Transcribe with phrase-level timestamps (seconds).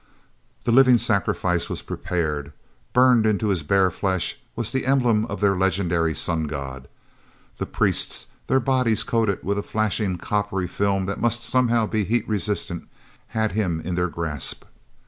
[0.65, 2.51] he living sacrifice was prepared.
[2.91, 6.87] Burned into his bare flesh was the emblem of their legendary sun god.
[7.59, 12.27] The priests, their bodies coated with a flashing coppery film that must somehow be heat
[12.27, 12.87] resistant,
[13.37, 14.63] had him in their grasp.